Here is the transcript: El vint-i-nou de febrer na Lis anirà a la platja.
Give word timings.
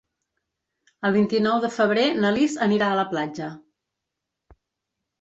El 1.09 1.13
vint-i-nou 1.17 1.61
de 1.67 1.71
febrer 1.77 2.07
na 2.23 2.33
Lis 2.39 2.57
anirà 2.71 2.91
a 2.91 2.99
la 3.03 3.07
platja. 3.15 3.55